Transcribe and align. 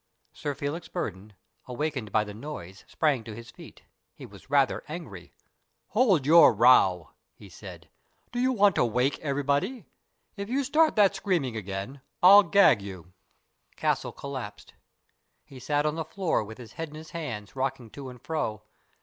Sir 0.33 0.55
Felix 0.55 0.87
Burdon, 0.87 1.33
awakened 1.67 2.11
by 2.11 2.23
the 2.23 2.33
noise, 2.33 2.85
sprang 2.87 3.23
to 3.23 3.35
his 3.35 3.51
feet. 3.51 3.83
He 4.15 4.25
was 4.25 4.49
rather 4.49 4.83
angry." 4.87 5.31
Hold 5.89 6.25
your 6.25 6.55
row," 6.55 7.11
he 7.35 7.49
said." 7.49 7.87
D'you 8.31 8.51
want 8.51 8.73
to 8.77 8.83
wake 8.83 9.19
everybody? 9.19 9.85
If 10.35 10.49
you 10.49 10.63
start 10.63 10.95
that 10.95 11.13
screaming 11.15 11.55
again, 11.55 12.01
I'll 12.23 12.41
gag 12.41 12.81
you." 12.81 13.13
92 13.13 13.13
STORIES 13.13 13.13
IN 13.13 13.13
GREY 13.77 13.81
Castle 13.81 14.11
collapsed. 14.13 14.73
He 15.45 15.59
sat 15.59 15.85
on 15.85 15.93
the 15.93 16.03
floor, 16.03 16.43
with 16.43 16.57
his 16.57 16.73
head 16.73 16.89
in 16.89 16.95
his 16.95 17.11
hands, 17.11 17.55
rocking 17.55 17.91
to 17.91 18.09
and 18.09 18.19
fro. 18.19 18.63